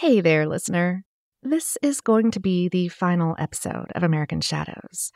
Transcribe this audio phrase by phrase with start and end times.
[0.00, 1.04] Hey there, listener.
[1.42, 5.10] This is going to be the final episode of American Shadows.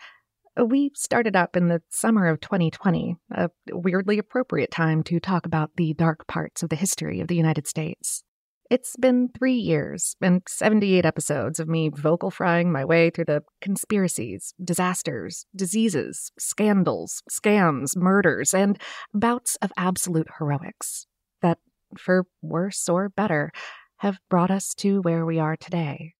[0.56, 5.72] We started up in the summer of 2020, a weirdly appropriate time to talk about
[5.76, 8.24] the dark parts of the history of the United States.
[8.70, 13.42] It's been three years and 78 episodes of me vocal frying my way through the
[13.60, 18.80] conspiracies, disasters, diseases, scandals, scams, murders, and
[19.12, 21.06] bouts of absolute heroics
[21.42, 21.58] that,
[21.98, 23.52] for worse or better,
[24.00, 26.14] have brought us to where we are today.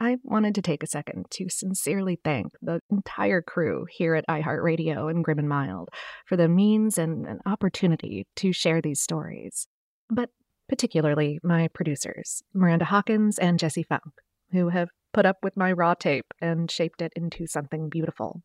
[0.00, 5.08] I wanted to take a second to sincerely thank the entire crew here at iHeartRadio
[5.08, 5.90] and Grim and Mild
[6.26, 9.68] for the means and, and opportunity to share these stories.
[10.10, 10.30] But
[10.68, 14.02] particularly my producers, Miranda Hawkins and Jesse Funk,
[14.50, 18.42] who have put up with my raw tape and shaped it into something beautiful.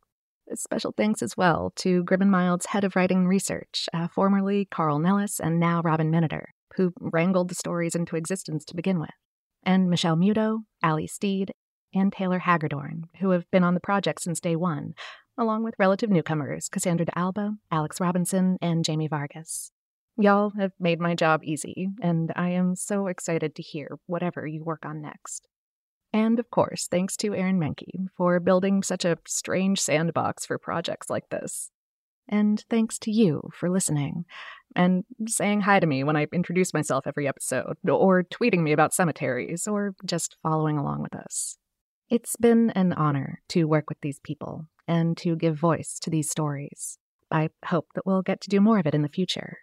[0.53, 4.99] Special thanks as well to Grim and Mild's head of writing research, uh, formerly Carl
[4.99, 6.45] Nellis and now Robin Miniter,
[6.79, 9.09] who wrangled the stories into existence to begin with,
[9.63, 11.51] and Michelle Muto, Ali Steed,
[11.93, 14.93] and Taylor Hagerdorn, who have been on the project since day one,
[15.37, 19.71] along with relative newcomers Cassandra D'Alba, Alex Robinson, and Jamie Vargas.
[20.15, 24.63] Y'all have made my job easy, and I am so excited to hear whatever you
[24.63, 25.49] work on next.
[26.13, 31.09] And of course, thanks to Aaron Mahnke for building such a strange sandbox for projects
[31.09, 31.71] like this.
[32.29, 34.25] And thanks to you for listening
[34.75, 38.93] and saying hi to me when I introduce myself every episode, or tweeting me about
[38.93, 41.57] cemeteries, or just following along with us.
[42.09, 46.29] It's been an honor to work with these people and to give voice to these
[46.29, 46.99] stories.
[47.31, 49.57] I hope that we'll get to do more of it in the future.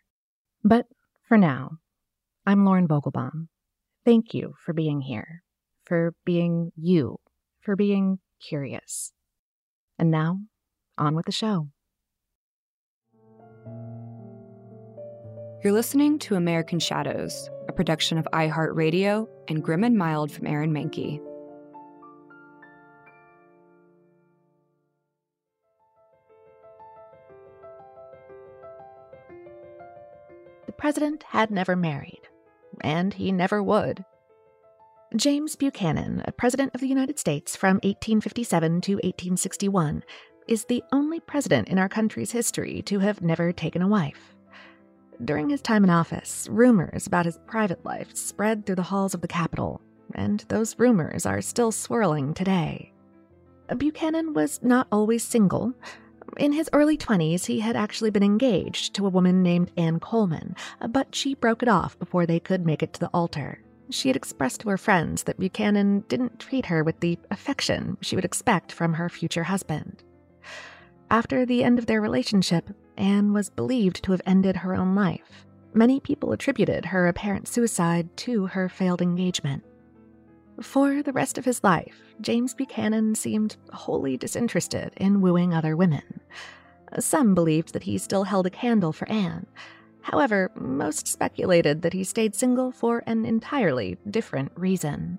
[0.64, 0.86] But
[1.22, 1.78] for now,
[2.44, 3.48] I'm Lauren Vogelbaum.
[4.04, 5.42] Thank you for being here,
[5.84, 7.18] for being you,
[7.60, 9.12] for being curious.
[9.98, 10.40] And now,
[10.98, 11.68] on with the show.
[15.64, 20.70] You're listening to American Shadows, a production of iHeartRadio and Grim and Mild from Aaron
[20.70, 21.18] Mahnke.
[30.66, 32.28] The president had never married,
[32.82, 34.04] and he never would.
[35.16, 40.04] James Buchanan, a president of the United States from 1857 to 1861,
[40.46, 44.35] is the only president in our country's history to have never taken a wife.
[45.24, 49.20] During his time in office, rumors about his private life spread through the halls of
[49.22, 49.80] the Capitol,
[50.14, 52.92] and those rumors are still swirling today.
[53.76, 55.74] Buchanan was not always single,
[56.36, 60.54] in his early 20s, he had actually been engaged to a woman named Anne Coleman,
[60.88, 63.60] but she broke it off before they could make it to the altar.
[63.90, 68.16] She had expressed to her friends that Buchanan didn't treat her with the affection she
[68.16, 70.02] would expect from her future husband.
[71.10, 75.46] After the end of their relationship, Anne was believed to have ended her own life.
[75.74, 79.62] Many people attributed her apparent suicide to her failed engagement.
[80.62, 86.20] For the rest of his life, James Buchanan seemed wholly disinterested in wooing other women.
[86.98, 89.46] Some believed that he still held a candle for Anne.
[90.00, 95.18] However, most speculated that he stayed single for an entirely different reason.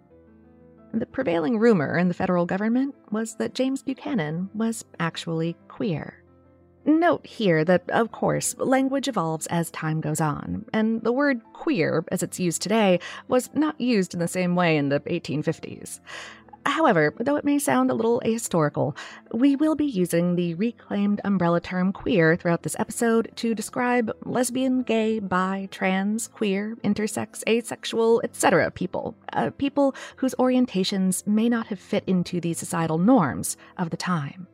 [0.94, 6.24] The prevailing rumor in the federal government was that James Buchanan was actually queer.
[6.88, 12.06] Note here that, of course, language evolves as time goes on, and the word queer,
[12.14, 16.00] as it's used today, was not used in the same way in the 1850s.
[16.66, 18.96] However, though it may sound a little ahistorical,
[19.34, 24.84] we will be using the reclaimed umbrella term queer throughout this episode to describe lesbian,
[24.84, 28.72] gay, bi, trans, queer, intersex, asexual, etc.
[28.72, 29.14] people.
[29.34, 34.48] Uh, people whose orientations may not have fit into the societal norms of the time.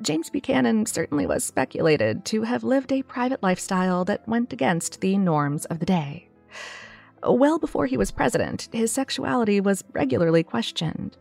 [0.00, 5.18] James Buchanan certainly was speculated to have lived a private lifestyle that went against the
[5.18, 6.28] norms of the day.
[7.22, 11.16] Well before he was president, his sexuality was regularly questioned.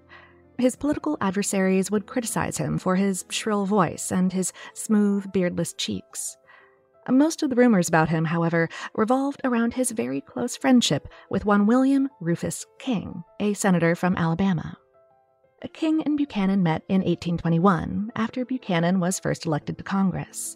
[0.59, 6.37] His political adversaries would criticize him for his shrill voice and his smooth, beardless cheeks.
[7.09, 11.65] Most of the rumors about him, however, revolved around his very close friendship with one
[11.65, 14.77] William Rufus King, a senator from Alabama.
[15.65, 20.55] King and Buchanan met in 1821 after Buchanan was first elected to Congress.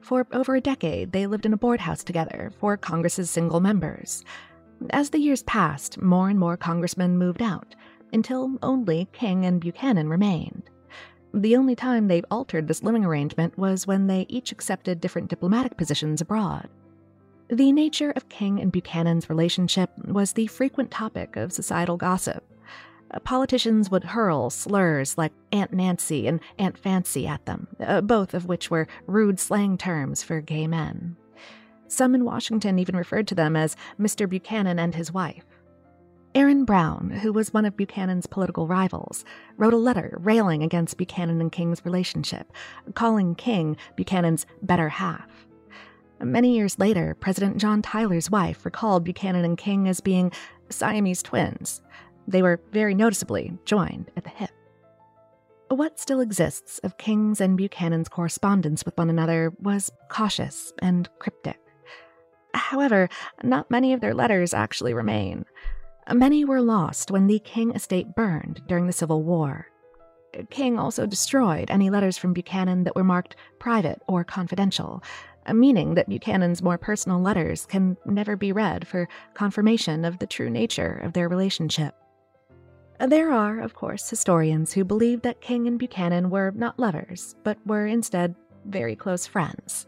[0.00, 4.24] For over a decade, they lived in a board house together for Congress's single members.
[4.90, 7.74] As the years passed, more and more congressmen moved out,
[8.12, 10.70] until only King and Buchanan remained.
[11.34, 15.76] The only time they altered this living arrangement was when they each accepted different diplomatic
[15.76, 16.68] positions abroad.
[17.50, 22.44] The nature of King and Buchanan's relationship was the frequent topic of societal gossip.
[23.16, 28.34] Uh, politicians would hurl slurs like Aunt Nancy and Aunt Fancy at them, uh, both
[28.34, 31.16] of which were rude slang terms for gay men.
[31.88, 34.28] Some in Washington even referred to them as Mr.
[34.28, 35.44] Buchanan and his wife.
[36.34, 39.24] Aaron Brown, who was one of Buchanan's political rivals,
[39.56, 42.52] wrote a letter railing against Buchanan and King's relationship,
[42.92, 45.46] calling King Buchanan's better half.
[46.20, 50.32] Many years later, President John Tyler's wife recalled Buchanan and King as being
[50.68, 51.80] Siamese twins.
[52.28, 54.50] They were very noticeably joined at the hip.
[55.68, 61.58] What still exists of King's and Buchanan's correspondence with one another was cautious and cryptic.
[62.54, 63.08] However,
[63.42, 65.44] not many of their letters actually remain.
[66.12, 69.66] Many were lost when the King estate burned during the Civil War.
[70.50, 75.02] King also destroyed any letters from Buchanan that were marked private or confidential,
[75.52, 80.50] meaning that Buchanan's more personal letters can never be read for confirmation of the true
[80.50, 81.94] nature of their relationship.
[82.98, 87.34] Uh, there are, of course, historians who believe that King and Buchanan were not lovers,
[87.44, 88.34] but were instead
[88.64, 89.86] very close friends.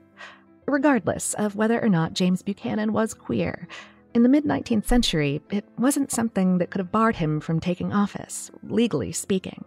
[0.66, 3.66] Regardless of whether or not James Buchanan was queer,
[4.14, 7.92] in the mid 19th century, it wasn't something that could have barred him from taking
[7.92, 9.64] office, legally speaking.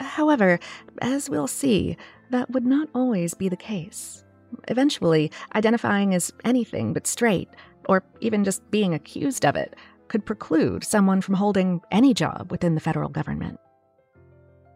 [0.00, 0.58] However,
[1.00, 1.96] as we'll see,
[2.30, 4.24] that would not always be the case.
[4.68, 7.48] Eventually, identifying as anything but straight,
[7.88, 9.76] or even just being accused of it,
[10.10, 13.60] could preclude someone from holding any job within the federal government.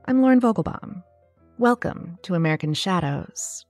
[0.05, 1.03] I'm Lauren Vogelbaum.
[1.59, 3.67] Welcome to American Shadows.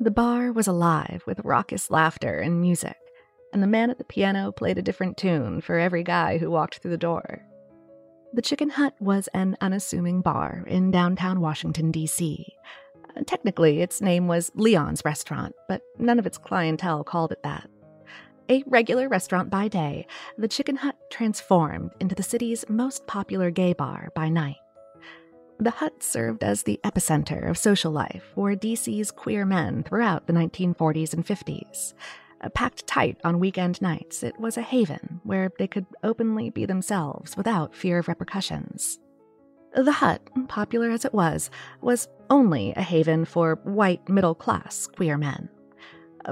[0.00, 2.96] The bar was alive with raucous laughter and music,
[3.52, 6.78] and the man at the piano played a different tune for every guy who walked
[6.78, 7.46] through the door.
[8.32, 12.54] The Chicken Hut was an unassuming bar in downtown Washington, D.C.
[13.26, 17.68] Technically, its name was Leon's Restaurant, but none of its clientele called it that.
[18.48, 23.72] A regular restaurant by day, the Chicken Hut transformed into the city's most popular gay
[23.72, 24.56] bar by night.
[25.60, 30.32] The hut served as the epicenter of social life for DC's queer men throughout the
[30.32, 31.92] 1940s and 50s.
[32.40, 36.64] Uh, packed tight on weekend nights, it was a haven where they could openly be
[36.64, 38.98] themselves without fear of repercussions.
[39.74, 41.50] The hut, popular as it was,
[41.82, 45.48] was only a haven for white middle class queer men.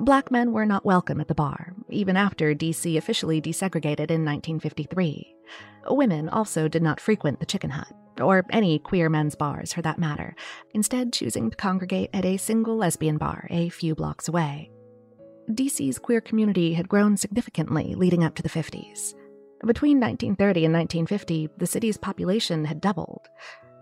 [0.00, 5.34] Black men were not welcome at the bar, even after DC officially desegregated in 1953.
[5.90, 9.98] Women also did not frequent the chicken hut or any queer men's bars for that
[9.98, 10.34] matter,
[10.74, 14.70] instead, choosing to congregate at a single lesbian bar a few blocks away.
[15.50, 19.14] DC's queer community had grown significantly leading up to the 50s.
[19.64, 23.26] Between 1930 and 1950, the city's population had doubled.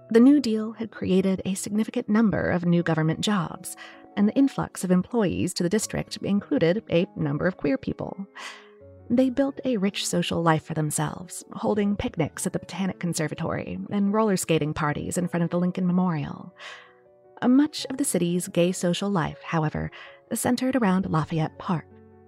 [0.09, 3.77] The New Deal had created a significant number of new government jobs,
[4.17, 8.25] and the influx of employees to the district included a number of queer people.
[9.11, 14.13] They built a rich social life for themselves, holding picnics at the Botanic Conservatory and
[14.13, 16.55] roller skating parties in front of the Lincoln Memorial.
[17.45, 19.91] Much of the city's gay social life, however,
[20.33, 21.87] centered around Lafayette Park,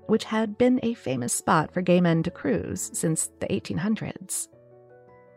[0.09, 4.49] which had been a famous spot for gay men to cruise since the 1800s.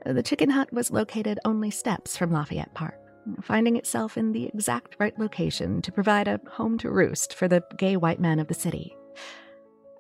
[0.06, 3.00] The Chicken Hut was located only steps from Lafayette Park,
[3.44, 7.64] finding itself in the exact right location to provide a home to roost for the
[7.78, 8.96] gay white men of the city.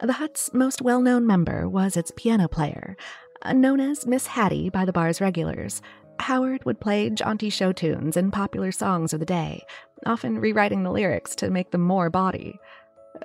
[0.01, 2.97] The hut's most well known member was its piano player.
[3.43, 5.83] Uh, known as Miss Hattie by the bar's regulars,
[6.19, 9.63] Howard would play jaunty show tunes and popular songs of the day,
[10.05, 12.59] often rewriting the lyrics to make them more bawdy.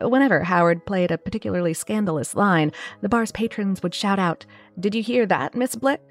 [0.03, 4.45] Whenever Howard played a particularly scandalous line, the bar's patrons would shout out,
[4.79, 6.03] Did you hear that, Miss Blick?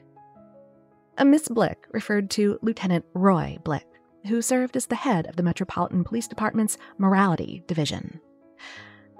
[1.17, 3.87] A Miss Blick referred to Lieutenant Roy Blick,
[4.27, 8.19] who served as the head of the Metropolitan Police Department's Morality Division.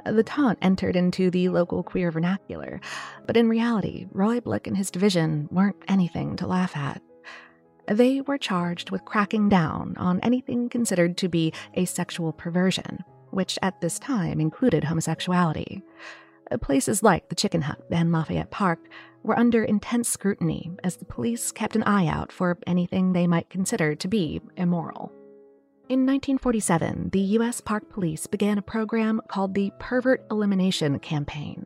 [0.06, 2.82] The taunt entered into the local queer vernacular,
[3.26, 7.02] but in reality, Roy Blick and his division weren't anything to laugh at.
[7.88, 13.58] They were charged with cracking down on anything considered to be a sexual perversion, which
[13.62, 15.82] at this time included homosexuality.
[16.62, 18.80] Places like the Chicken Hut and Lafayette Park
[19.26, 23.50] were under intense scrutiny as the police kept an eye out for anything they might
[23.50, 25.12] consider to be immoral.
[25.88, 27.62] In 1947, the U.S.
[27.62, 31.66] Park Police began a program called the Pervert Elimination Campaign.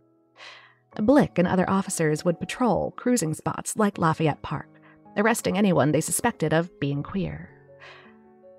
[0.96, 4.68] Blick and other officers would patrol cruising spots like Lafayette Park,
[5.16, 7.50] arresting anyone they suspected of being queer.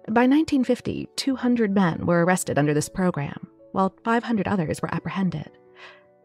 [0.09, 5.50] By 1950, 200 men were arrested under this program, while 500 others were apprehended.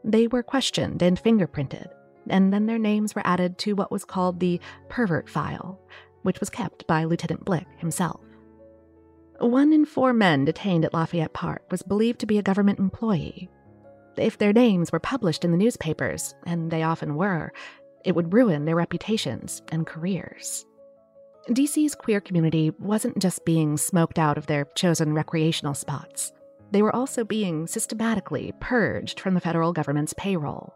[0.04, 1.88] They were questioned and fingerprinted,
[2.30, 5.80] and then their names were added to what was called the pervert file,
[6.24, 8.22] which was kept by Lieutenant Blick himself.
[9.40, 13.50] One in four men detained at Lafayette Park was believed to be a government employee.
[14.18, 17.52] If their names were published in the newspapers, and they often were,
[18.06, 20.66] it would ruin their reputations and careers.
[21.50, 26.32] DC's queer community wasn't just being smoked out of their chosen recreational spots,
[26.72, 30.74] they were also being systematically purged from the federal government's payroll.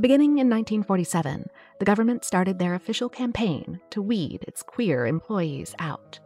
[0.00, 1.46] Beginning in 1947,
[1.78, 6.18] the government started their official campaign to weed its queer employees out.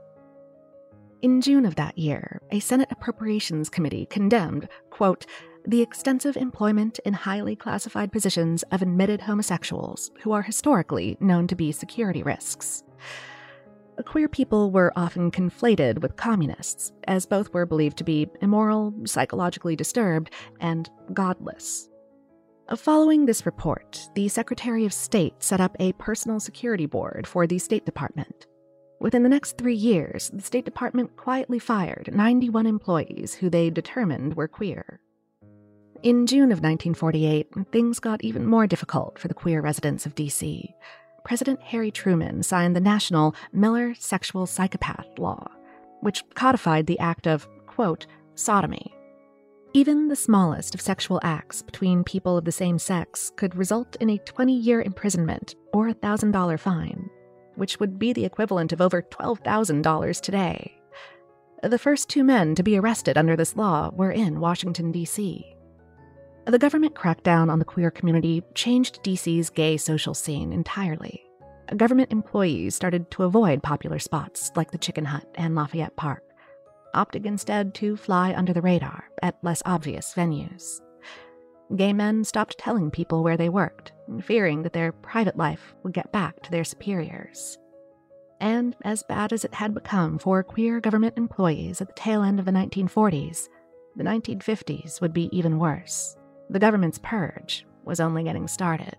[1.21, 5.27] In June of that year, a Senate Appropriations Committee condemned, quote,
[5.67, 11.57] the extensive employment in highly classified positions of admitted homosexuals who are historically known to
[11.57, 12.83] be security risks.
[14.07, 19.77] Queer people were often conflated with communists, as both were believed to be immoral, psychologically
[19.77, 21.88] disturbed, and godless.
[22.77, 27.59] Following this report, the Secretary of State set up a personal security board for the
[27.59, 28.47] State Department.
[29.01, 34.35] Within the next three years, the State Department quietly fired 91 employees who they determined
[34.35, 35.01] were queer.
[36.03, 40.75] In June of 1948, things got even more difficult for the queer residents of D.C.
[41.25, 45.47] President Harry Truman signed the national Miller Sexual Psychopath Law,
[46.03, 48.95] which codified the act of, quote, sodomy.
[49.75, 54.11] Even the smallest of sexual acts between people of the same sex could result in
[54.11, 57.11] a 20 year imprisonment or a $1,000 fine
[57.59, 60.81] which would be the equivalent of over $12,000 today.
[61.63, 65.55] The first two men to be arrested under this law were in Washington, D.C.
[66.47, 71.25] The government crackdown on the queer community changed D.C.'s gay social scene entirely.
[71.77, 76.23] Government employees started to avoid popular spots like the Chicken Hut and Lafayette Park,
[76.99, 80.81] opting instead to fly under the radar at less obvious venues.
[81.77, 86.11] Gay men stopped telling people where they worked, fearing that their private life would get
[86.13, 87.59] back to their superiors.
[88.41, 92.39] And as bad as it had become for queer government employees at the tail end
[92.39, 93.49] of the 1940s,
[93.97, 96.17] the 1950s would be even worse.
[96.51, 98.97] The government's purge was only getting started.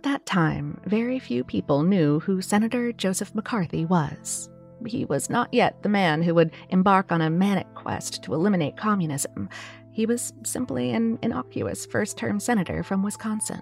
[0.00, 4.48] At that time, very few people knew who Senator Joseph McCarthy was.
[4.86, 8.78] He was not yet the man who would embark on a manic quest to eliminate
[8.78, 9.50] communism.
[9.92, 13.60] He was simply an innocuous first term senator from Wisconsin.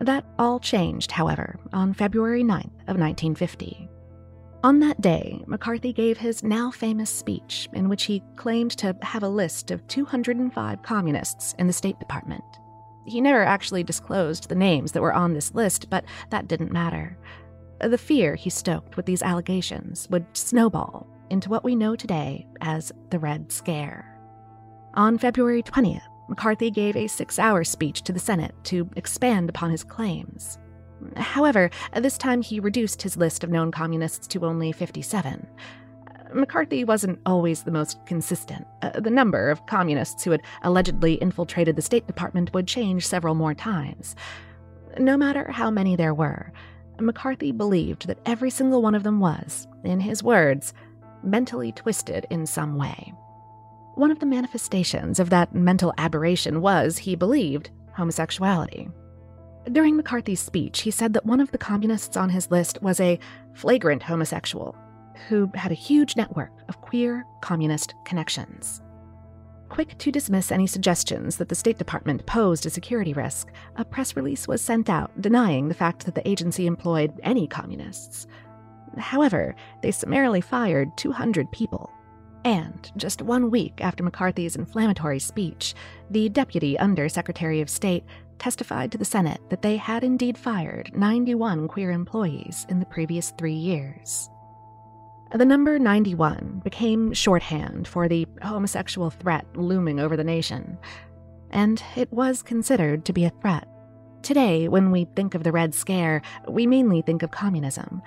[0.00, 3.88] That all changed, however, on February 9th of 1950.
[4.62, 9.24] On that day, McCarthy gave his now famous speech in which he claimed to have
[9.24, 12.44] a list of 205 communists in the State Department.
[13.08, 17.16] He never actually disclosed the names that were on this list, but that didn't matter.
[17.80, 22.92] The fear he stoked with these allegations would snowball into what we know today as
[23.10, 24.04] the Red Scare.
[24.94, 29.70] On February 20th, McCarthy gave a six hour speech to the Senate to expand upon
[29.70, 30.58] his claims.
[31.16, 35.46] However, this time he reduced his list of known communists to only 57.
[36.34, 38.66] McCarthy wasn't always the most consistent.
[38.82, 43.34] Uh, the number of communists who had allegedly infiltrated the State Department would change several
[43.34, 44.14] more times.
[44.98, 46.52] No matter how many there were,
[47.00, 50.74] McCarthy believed that every single one of them was, in his words,
[51.22, 53.12] mentally twisted in some way.
[53.94, 58.88] One of the manifestations of that mental aberration was, he believed, homosexuality.
[59.70, 63.18] During McCarthy's speech, he said that one of the communists on his list was a
[63.54, 64.76] flagrant homosexual
[65.28, 68.82] who had a huge network of queer communist connections.
[69.68, 74.16] Quick to dismiss any suggestions that the State Department posed a security risk, a press
[74.16, 78.26] release was sent out denying the fact that the agency employed any communists.
[78.96, 81.90] However, they summarily fired 200 people.
[82.44, 85.74] And just one week after McCarthy's inflammatory speech,
[86.10, 88.04] the Deputy Under Secretary of State
[88.38, 93.32] testified to the Senate that they had indeed fired 91 queer employees in the previous
[93.36, 94.30] three years.
[95.34, 100.78] The number 91 became shorthand for the homosexual threat looming over the nation,
[101.50, 103.68] and it was considered to be a threat.
[104.22, 108.00] Today, when we think of the Red Scare, we mainly think of communism.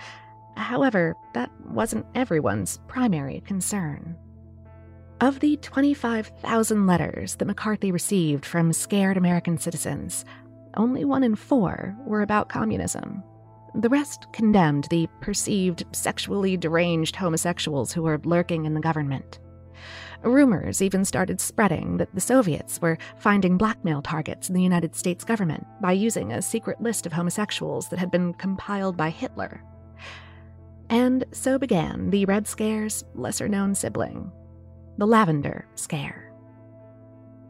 [0.58, 4.18] However, that wasn't everyone's primary concern.
[5.22, 10.26] Of the 25,000 letters that McCarthy received from scared American citizens,
[10.76, 13.24] only one in four were about communism.
[13.74, 19.40] The rest condemned the perceived sexually deranged homosexuals who were lurking in the government.
[20.24, 25.24] Rumors even started spreading that the Soviets were finding blackmail targets in the United States
[25.24, 29.64] government by using a secret list of homosexuals that had been compiled by Hitler.
[30.90, 34.32] And so began the Red Scare's lesser known sibling,
[34.98, 36.31] the Lavender Scare.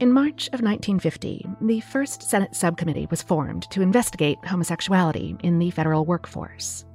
[0.01, 5.70] In March of 1950, the first Senate subcommittee was formed to investigate homosexuality in the
[5.70, 6.86] federal workforce.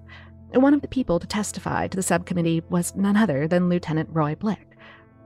[0.52, 4.34] One of the people to testify to the subcommittee was none other than Lieutenant Roy
[4.34, 4.76] Blick,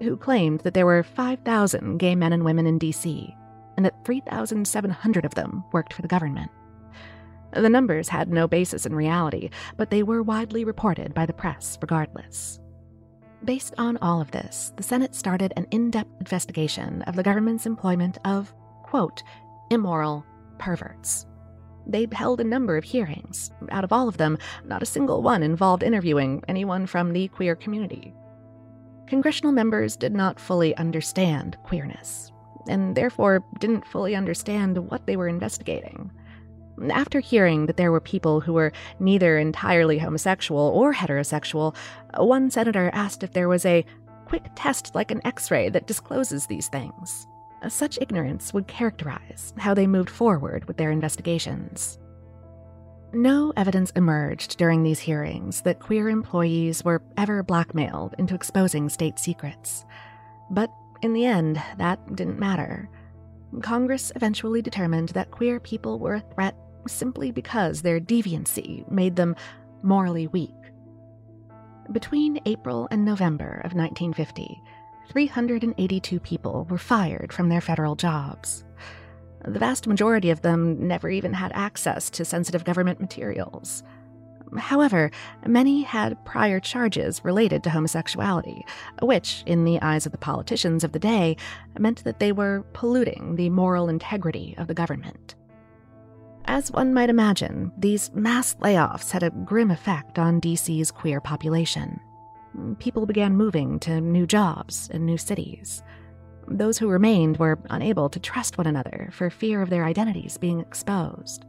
[0.02, 3.34] who claimed that there were 5,000 gay men and women in D.C.,
[3.78, 6.50] and that 3,700 of them worked for the government.
[7.54, 11.78] The numbers had no basis in reality, but they were widely reported by the press
[11.80, 12.60] regardless.
[13.44, 17.64] Based on all of this, the Senate started an in depth investigation of the government's
[17.64, 19.22] employment of, quote,
[19.70, 20.26] immoral
[20.58, 21.26] perverts.
[21.86, 23.50] They held a number of hearings.
[23.70, 27.56] Out of all of them, not a single one involved interviewing anyone from the queer
[27.56, 28.14] community.
[29.06, 32.30] Congressional members did not fully understand queerness,
[32.68, 36.10] and therefore didn't fully understand what they were investigating.
[36.88, 41.76] After hearing that there were people who were neither entirely homosexual or heterosexual,
[42.16, 43.84] one senator asked if there was a
[44.24, 47.26] quick test like an x ray that discloses these things.
[47.68, 51.98] Such ignorance would characterize how they moved forward with their investigations.
[53.12, 59.18] No evidence emerged during these hearings that queer employees were ever blackmailed into exposing state
[59.18, 59.84] secrets.
[60.48, 60.70] But
[61.02, 62.88] in the end, that didn't matter.
[63.62, 66.54] Congress eventually determined that queer people were a threat
[66.86, 69.36] simply because their deviancy made them
[69.82, 70.54] morally weak.
[71.92, 74.60] Between April and November of 1950,
[75.10, 78.64] 382 people were fired from their federal jobs.
[79.44, 83.82] The vast majority of them never even had access to sensitive government materials.
[84.56, 85.10] However,
[85.46, 88.64] many had prior charges related to homosexuality,
[89.02, 91.36] which, in the eyes of the politicians of the day,
[91.78, 95.36] meant that they were polluting the moral integrity of the government.
[96.46, 102.00] As one might imagine, these mass layoffs had a grim effect on DC's queer population.
[102.78, 105.82] People began moving to new jobs in new cities.
[106.48, 110.60] Those who remained were unable to trust one another for fear of their identities being
[110.60, 111.44] exposed.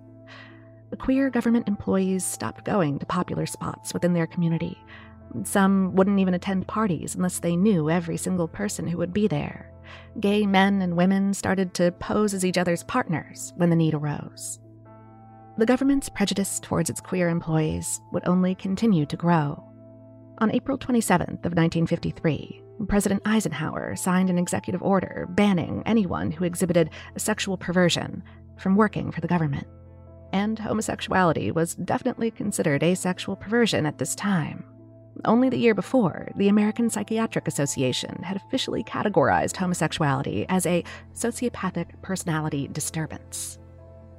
[0.99, 4.77] Queer government employees stopped going to popular spots within their community.
[5.43, 9.71] Some wouldn't even attend parties unless they knew every single person who would be there.
[10.19, 14.59] Gay men and women started to pose as each other's partners when the need arose.
[15.57, 19.61] The government's prejudice towards its queer employees would only continue to grow.
[20.37, 26.89] On April 27th of 1953, President Eisenhower signed an executive order banning anyone who exhibited
[27.17, 28.23] sexual perversion
[28.57, 29.67] from working for the government.
[30.31, 34.63] And homosexuality was definitely considered a sexual perversion at this time.
[35.25, 42.01] Only the year before, the American Psychiatric Association had officially categorized homosexuality as a sociopathic
[42.01, 43.59] personality disturbance.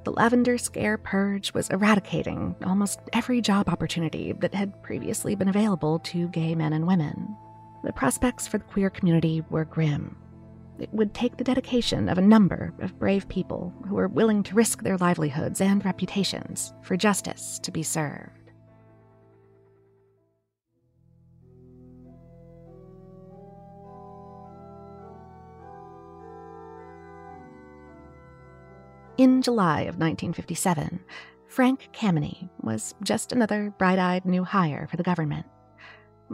[0.03, 5.99] The Lavender Scare Purge was eradicating almost every job opportunity that had previously been available
[5.99, 7.37] to gay men and women.
[7.85, 10.17] The prospects for the queer community were grim.
[10.77, 14.55] It would take the dedication of a number of brave people who were willing to
[14.55, 18.42] risk their livelihoods and reputations for justice to be served.
[29.17, 30.99] In July of 1957,
[31.47, 35.45] Frank Kameny was just another bright eyed new hire for the government.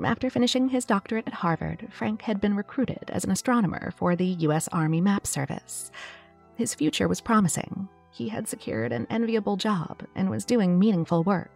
[0.02, 4.28] After finishing his doctorate at Harvard, Frank had been recruited as an astronomer for the
[4.28, 4.70] U.S.
[4.72, 5.92] Army Map Service.
[6.56, 7.90] His future was promising.
[8.12, 11.52] He had secured an enviable job and was doing meaningful work.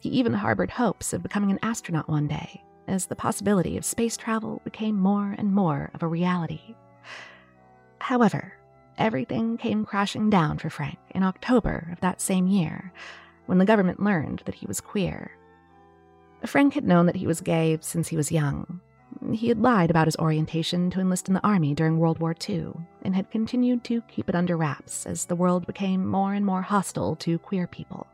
[0.00, 4.18] He even harbored hopes of becoming an astronaut one day, as the possibility of space
[4.18, 6.76] travel became more and more of a reality.
[8.00, 8.52] However,
[8.98, 12.92] everything came crashing down for Frank in October of that same year,
[13.46, 15.30] when the government learned that he was queer.
[16.44, 18.80] Frank had known that he was gay since he was young.
[19.32, 22.72] He had lied about his orientation to enlist in the army during World War II
[23.02, 26.62] and had continued to keep it under wraps as the world became more and more
[26.62, 28.06] hostile to queer people.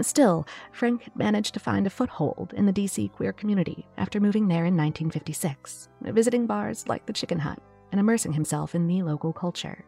[0.00, 4.48] Still, Frank had managed to find a foothold in the DC queer community after moving
[4.48, 9.32] there in 1956, visiting bars like the Chicken Hut and immersing himself in the local
[9.32, 9.84] culture.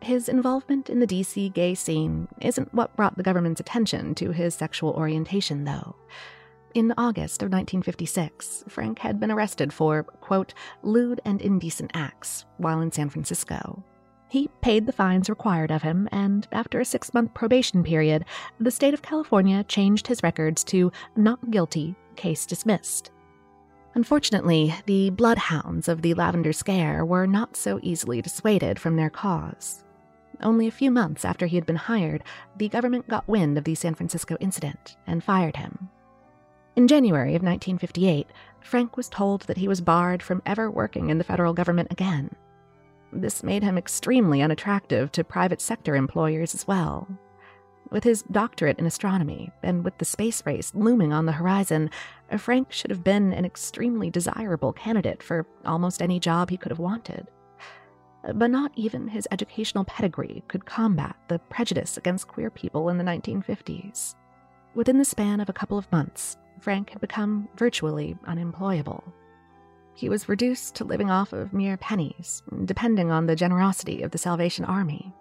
[0.00, 4.54] His involvement in the DC gay scene isn't what brought the government's attention to his
[4.54, 5.96] sexual orientation, though.
[6.74, 10.52] In August of 1956, Frank had been arrested for, quote,
[10.82, 13.82] lewd and indecent acts while in San Francisco.
[14.28, 18.24] He paid the fines required of him, and after a six month probation period,
[18.60, 23.10] the state of California changed his records to not guilty, case dismissed.
[23.96, 29.84] Unfortunately, the bloodhounds of the Lavender Scare were not so easily dissuaded from their cause.
[30.42, 32.22] Only a few months after he had been hired,
[32.58, 35.88] the government got wind of the San Francisco incident and fired him.
[36.76, 38.26] In January of 1958,
[38.60, 42.30] Frank was told that he was barred from ever working in the federal government again.
[43.14, 47.08] This made him extremely unattractive to private sector employers as well.
[47.90, 51.90] With his doctorate in astronomy, and with the space race looming on the horizon,
[52.36, 56.80] Frank should have been an extremely desirable candidate for almost any job he could have
[56.80, 57.28] wanted.
[58.34, 63.04] But not even his educational pedigree could combat the prejudice against queer people in the
[63.04, 64.16] 1950s.
[64.74, 69.04] Within the span of a couple of months, Frank had become virtually unemployable.
[69.94, 74.18] He was reduced to living off of mere pennies, depending on the generosity of the
[74.18, 75.14] Salvation Army.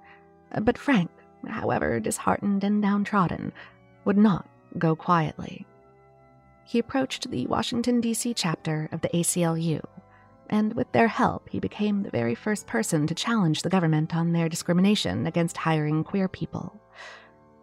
[0.61, 1.11] But Frank
[1.47, 3.53] however disheartened and downtrodden,
[4.05, 5.65] would not go quietly.
[6.65, 8.33] He approached the Washington, D.C.
[8.33, 9.81] chapter of the ACLU,
[10.49, 14.31] and with their help, he became the very first person to challenge the government on
[14.31, 16.79] their discrimination against hiring queer people.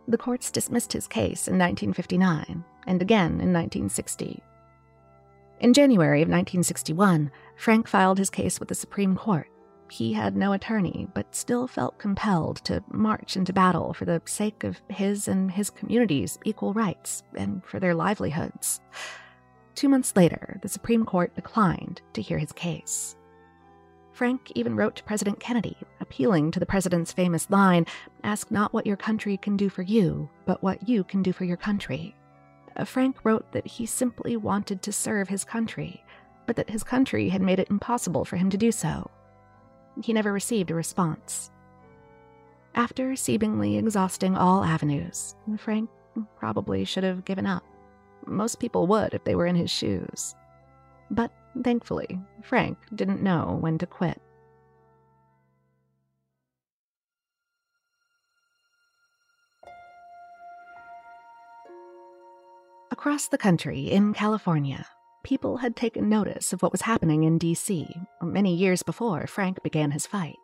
[0.08, 4.42] The courts dismissed his case in 1959 and again in 1960.
[5.60, 9.46] In January of 1961, Frank filed his case with the Supreme Court
[9.92, 14.64] he had no attorney, but still felt compelled to march into battle for the sake
[14.64, 18.80] of his and his community's equal rights and for their livelihoods.
[19.74, 23.16] Two months later, the Supreme Court declined to hear his case.
[24.12, 27.84] Frank even wrote to President Kennedy, appealing to the president's famous line
[28.24, 31.44] Ask not what your country can do for you, but what you can do for
[31.44, 32.14] your country.
[32.76, 36.02] Uh, Frank wrote that he simply wanted to serve his country,
[36.46, 39.10] but that his country had made it impossible for him to do so.
[40.02, 41.50] He never received a response.
[42.74, 45.90] After seemingly exhausting all avenues, Frank
[46.38, 47.64] probably should have given up.
[48.26, 50.34] Most people would if they were in his shoes.
[51.10, 51.30] But
[51.62, 54.20] thankfully, Frank didn't know when to quit.
[62.90, 64.86] Across the country, in California,
[65.22, 67.88] people had taken notice of what was happening in D.C.
[68.22, 70.36] many years before Frank began his fight.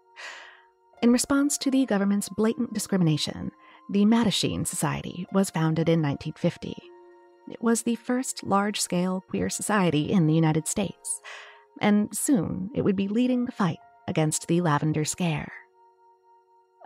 [1.02, 3.52] In response to the government's blatant discrimination,
[3.90, 6.76] the Mattachine Society was founded in 1950.
[7.50, 11.20] It was the first large scale queer society in the United States,
[11.80, 15.52] and soon it would be leading the fight against the Lavender Scare.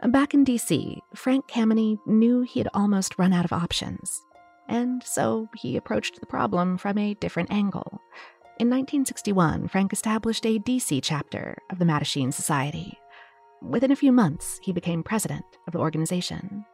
[0.07, 4.21] Back in DC, Frank Kameny knew he had almost run out of options
[4.69, 8.01] and so he approached the problem from a different angle.
[8.59, 12.99] In 1961, Frank established a DC chapter of the Mattachine Society.
[13.61, 16.65] Within a few months, he became president of the organization.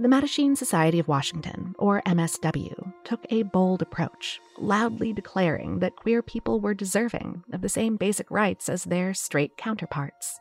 [0.00, 6.20] The Mattachine Society of Washington, or MSW, took a bold approach, loudly declaring that queer
[6.20, 10.40] people were deserving of the same basic rights as their straight counterparts.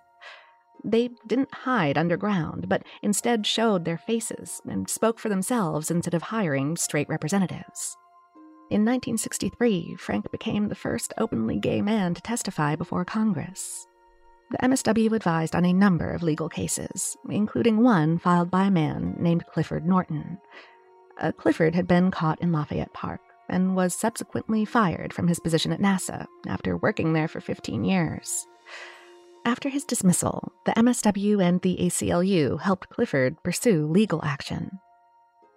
[0.84, 6.24] They didn't hide underground, but instead showed their faces and spoke for themselves instead of
[6.24, 7.98] hiring straight representatives.
[8.70, 13.88] In 1963, Frank became the first openly gay man to testify before Congress.
[14.52, 19.16] The MSW advised on a number of legal cases, including one filed by a man
[19.20, 20.38] named Clifford Norton.
[21.20, 25.72] Uh, Clifford had been caught in Lafayette Park and was subsequently fired from his position
[25.72, 28.48] at NASA after working there for 15 years.
[29.46, 34.80] After his dismissal, the MSW and the ACLU helped Clifford pursue legal action.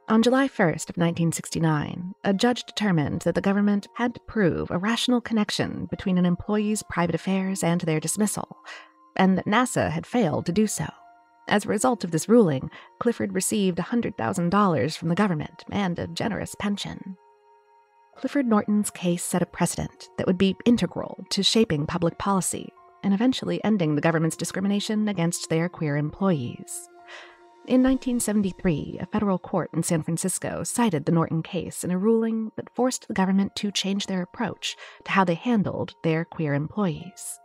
[0.08, 4.78] On July 1st of 1969, a judge determined that the government had to prove a
[4.78, 8.56] rational connection between an employee's private affairs and their dismissal,
[9.14, 10.86] and that NASA had failed to do so.
[11.48, 16.56] As a result of this ruling, Clifford received $100,000 from the government and a generous
[16.56, 17.16] pension.
[18.16, 22.72] Clifford Norton's case set a precedent that would be integral to shaping public policy
[23.06, 26.88] and eventually ending the government's discrimination against their queer employees.
[27.68, 32.50] In 1973, a federal court in San Francisco cited the Norton case in a ruling
[32.56, 37.38] that forced the government to change their approach to how they handled their queer employees.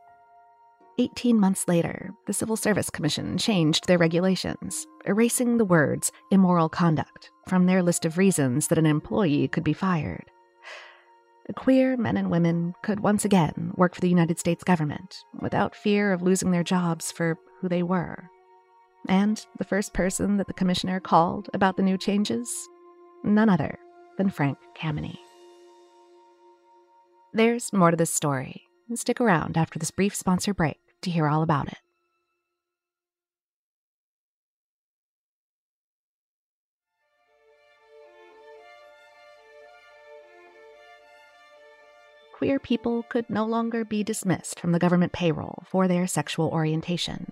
[0.97, 7.29] Eighteen months later, the Civil Service Commission changed their regulations, erasing the words immoral conduct
[7.47, 10.30] from their list of reasons that an employee could be fired
[11.53, 16.13] queer men and women could once again work for the United States government without fear
[16.13, 18.29] of losing their jobs for who they were.
[19.07, 22.49] And the first person that the commissioner called about the new changes?
[23.23, 23.77] None other
[24.17, 25.17] than Frank Kameny.
[27.33, 28.63] There's more to this story.
[28.93, 31.77] Stick around after this brief sponsor break to hear all about it.
[42.41, 47.31] Queer people could no longer be dismissed from the government payroll for their sexual orientation.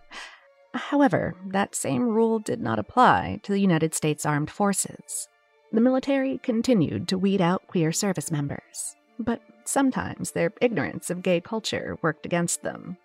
[0.76, 5.28] However, that same rule did not apply to the United States Armed Forces.
[5.72, 11.42] The military continued to weed out queer service members, but sometimes their ignorance of gay
[11.42, 12.96] culture worked against them.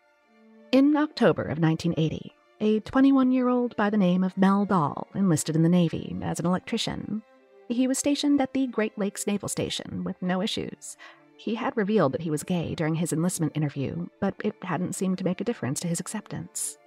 [0.72, 5.56] In October of 1980, a 21 year old by the name of Mel Dahl enlisted
[5.56, 7.22] in the Navy as an electrician.
[7.68, 10.98] He was stationed at the Great Lakes Naval Station with no issues.
[11.36, 15.18] He had revealed that he was gay during his enlistment interview, but it hadn't seemed
[15.18, 16.78] to make a difference to his acceptance.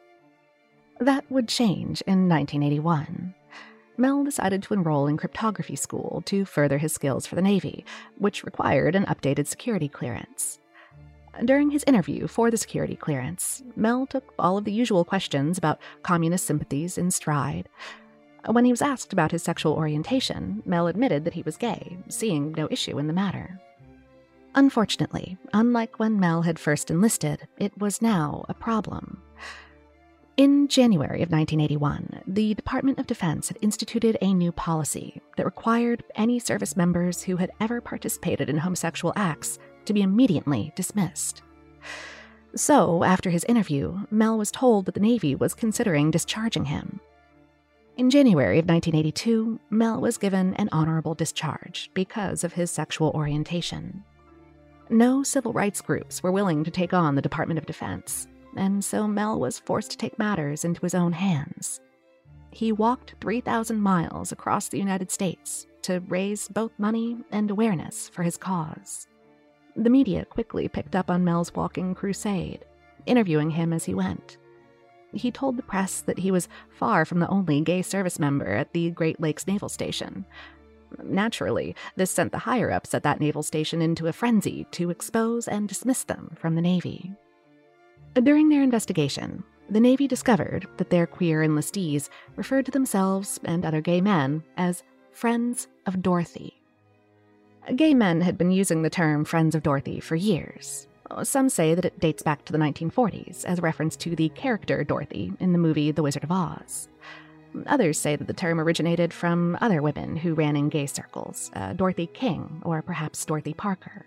[0.99, 3.35] That would change in 1981.
[3.97, 7.83] Mel decided to enroll in cryptography school to further his skills for the Navy,
[8.17, 10.59] which required an updated security clearance.
[11.43, 15.79] During his interview for the security clearance, Mel took all of the usual questions about
[16.01, 17.69] communist sympathies in stride.
[18.45, 22.53] When he was asked about his sexual orientation, Mel admitted that he was gay, seeing
[22.53, 23.59] no issue in the matter.
[24.57, 29.21] Unfortunately, unlike when Mel had first enlisted, it was now a problem.
[30.35, 36.03] In January of 1981, the Department of Defense had instituted a new policy that required
[36.15, 41.43] any service members who had ever participated in homosexual acts to be immediately dismissed.
[42.55, 46.99] So, after his interview, Mel was told that the Navy was considering discharging him.
[47.95, 54.03] In January of 1982, Mel was given an honorable discharge because of his sexual orientation.
[54.89, 59.07] No civil rights groups were willing to take on the Department of Defense, and so
[59.07, 61.81] Mel was forced to take matters into his own hands.
[62.51, 68.23] He walked 3,000 miles across the United States to raise both money and awareness for
[68.23, 69.07] his cause.
[69.75, 72.65] The media quickly picked up on Mel's walking crusade,
[73.05, 74.37] interviewing him as he went.
[75.13, 78.73] He told the press that he was far from the only gay service member at
[78.73, 80.25] the Great Lakes Naval Station.
[81.03, 85.47] Naturally, this sent the higher ups at that naval station into a frenzy to expose
[85.47, 87.11] and dismiss them from the Navy.
[88.13, 93.81] During their investigation, the Navy discovered that their queer enlistees referred to themselves and other
[93.81, 96.61] gay men as Friends of Dorothy.
[97.75, 100.87] Gay men had been using the term Friends of Dorothy for years.
[101.23, 104.83] Some say that it dates back to the 1940s as a reference to the character
[104.83, 106.87] Dorothy in the movie The Wizard of Oz.
[107.65, 111.73] Others say that the term originated from other women who ran in gay circles, uh,
[111.73, 114.05] Dorothy King or perhaps Dorothy Parker.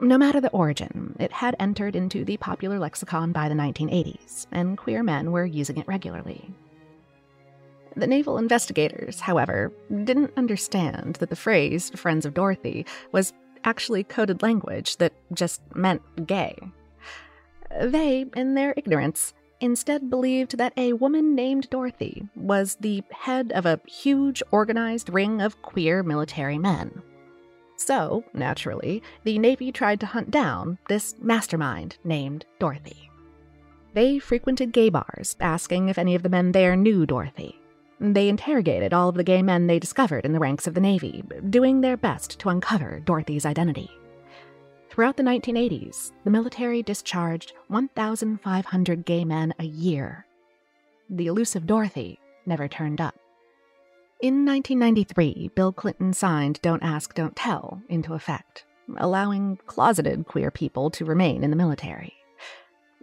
[0.00, 4.76] No matter the origin, it had entered into the popular lexicon by the 1980s, and
[4.76, 6.50] queer men were using it regularly.
[7.96, 9.72] The naval investigators, however,
[10.04, 13.32] didn't understand that the phrase Friends of Dorothy was
[13.64, 16.58] actually coded language that just meant gay.
[17.80, 23.66] They, in their ignorance, instead believed that a woman named Dorothy was the head of
[23.66, 27.02] a huge organized ring of queer military men.
[27.76, 33.10] So, naturally, the Navy tried to hunt down this mastermind named Dorothy.
[33.92, 37.60] They frequented gay bars, asking if any of the men there knew Dorothy.
[37.98, 41.24] They interrogated all of the gay men they discovered in the ranks of the Navy,
[41.48, 43.90] doing their best to uncover Dorothy's identity.
[44.96, 50.24] Throughout the 1980s, the military discharged 1,500 gay men a year.
[51.10, 53.14] The elusive Dorothy never turned up.
[54.22, 58.64] In 1993, Bill Clinton signed Don't Ask, Don't Tell into effect,
[58.96, 62.14] allowing closeted queer people to remain in the military.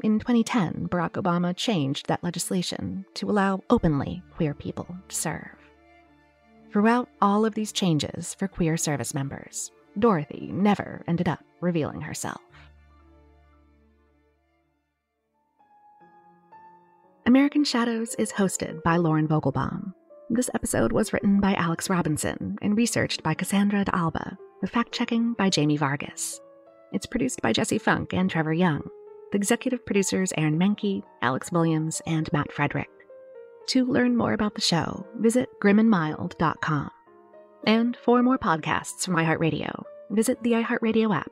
[0.01, 5.59] In 2010, Barack Obama changed that legislation to allow openly queer people to serve.
[6.71, 12.41] Throughout all of these changes for queer service members, Dorothy never ended up revealing herself.
[17.25, 19.93] American Shadows is hosted by Lauren Vogelbaum.
[20.29, 25.33] This episode was written by Alex Robinson and researched by Cassandra D'Alba, with fact checking
[25.33, 26.39] by Jamie Vargas.
[26.91, 28.83] It's produced by Jesse Funk and Trevor Young
[29.33, 32.89] the executive producers Aaron Mahnke, Alex Williams, and Matt Frederick.
[33.69, 36.91] To learn more about the show, visit grimandmild.com.
[37.65, 41.31] And for more podcasts from iHeartRadio, visit the iHeartRadio app,